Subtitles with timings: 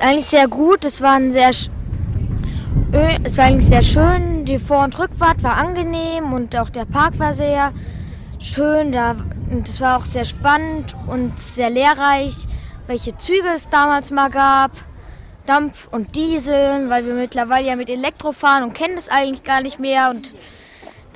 [0.00, 0.84] Eigentlich sehr gut.
[0.84, 1.50] Es war ein sehr
[3.24, 4.44] es war eigentlich sehr schön.
[4.44, 7.72] Die Vor- und Rückfahrt war angenehm und auch der Park war sehr
[8.38, 8.92] schön.
[8.92, 9.16] Da,
[9.50, 12.46] und es war auch sehr spannend und sehr lehrreich,
[12.86, 14.70] welche Züge es damals mal gab.
[15.46, 19.62] Dampf und Diesel, weil wir mittlerweile ja mit Elektro fahren und kennen das eigentlich gar
[19.62, 20.10] nicht mehr.
[20.10, 20.34] Und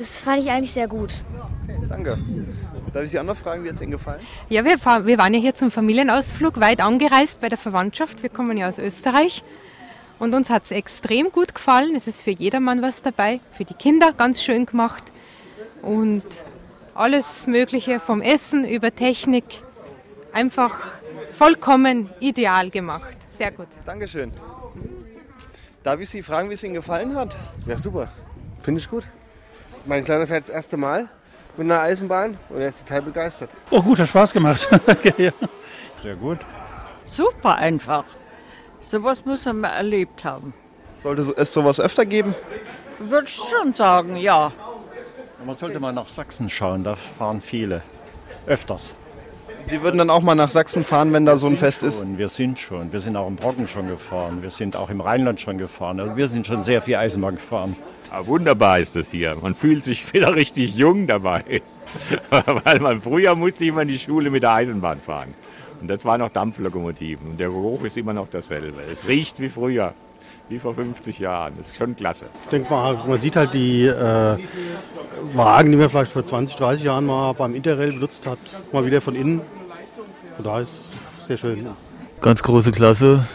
[0.02, 1.14] das fand ich eigentlich sehr gut.
[1.88, 2.18] Danke.
[2.92, 4.20] Darf ich Sie auch noch fragen, wie hat es Ihnen gefallen?
[4.48, 8.20] Ja, wir, fahren, wir waren ja hier zum Familienausflug weit angereist bei der Verwandtschaft.
[8.20, 9.44] Wir kommen ja aus Österreich.
[10.18, 11.94] Und uns hat es extrem gut gefallen.
[11.94, 15.04] Es ist für jedermann was dabei, für die Kinder ganz schön gemacht.
[15.82, 16.24] Und
[16.94, 19.44] alles Mögliche vom Essen über Technik
[20.32, 20.76] einfach
[21.38, 23.16] vollkommen ideal gemacht.
[23.38, 23.68] Sehr gut.
[23.86, 24.32] Dankeschön.
[25.84, 27.38] Darf ich Sie fragen, wie es Ihnen gefallen hat?
[27.66, 28.08] Ja, super.
[28.62, 29.04] Finde ich gut.
[29.86, 31.08] Mein Kleiner fährt das erste Mal
[31.56, 33.50] mit einer Eisenbahn und er ist total begeistert.
[33.70, 34.68] Oh, gut, hat Spaß gemacht.
[36.02, 36.38] Sehr gut.
[37.04, 38.04] Super einfach.
[38.80, 40.54] Sowas muss man erlebt haben.
[41.02, 42.34] Sollte es sowas öfter geben?
[42.98, 44.52] Würde ich schon sagen, ja.
[45.44, 47.82] Man sollte mal nach Sachsen schauen, da fahren viele.
[48.46, 48.94] Öfters.
[49.66, 52.18] Sie würden dann auch mal nach Sachsen fahren, wenn da so ein Fest schon, ist?
[52.18, 52.92] Wir sind schon.
[52.92, 54.42] Wir sind auch im Brocken schon gefahren.
[54.42, 56.00] Wir sind auch im Rheinland schon gefahren.
[56.00, 57.76] Also wir sind schon sehr viel Eisenbahn gefahren.
[58.12, 59.36] Ja, wunderbar ist es hier.
[59.40, 61.62] Man fühlt sich wieder richtig jung dabei.
[62.30, 65.34] Weil man früher musste immer in die Schule mit der Eisenbahn fahren.
[65.80, 67.30] Und das waren noch Dampflokomotiven.
[67.30, 68.82] Und der Geruch ist immer noch dasselbe.
[68.90, 69.94] Es riecht wie früher,
[70.48, 71.54] wie vor 50 Jahren.
[71.56, 72.26] Das ist schon klasse.
[72.44, 74.36] Ich denke mal, man sieht halt die äh,
[75.34, 78.38] Wagen, die man vielleicht vor 20, 30 Jahren mal beim Interrail benutzt hat,
[78.72, 79.40] mal wieder von innen.
[80.36, 80.90] Von daher ist
[81.20, 81.66] es sehr schön.
[82.20, 83.26] Ganz große Klasse.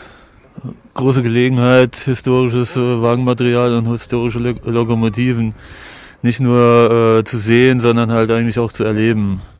[0.97, 5.53] Große Gelegenheit, historisches äh, Wagenmaterial und historische Lo Lokomotiven
[6.23, 9.43] nicht nur äh, zu sehen, sondern halt eigentlich auch zu erleben.